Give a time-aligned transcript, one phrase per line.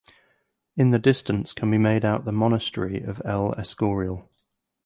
[0.75, 4.31] In the distance can be made out the monastery of El Escorial.